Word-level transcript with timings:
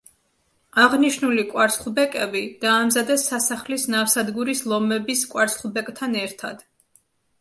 აღნიშნული 0.83 1.43
კვარცხლბეკები 1.49 2.41
დაამზადეს 2.65 3.27
სასახლის 3.33 3.87
ნავსადგურის 3.97 4.65
ლომების 4.73 5.23
კვარცხლბეკთან 5.35 6.19
ერთად. 6.27 6.65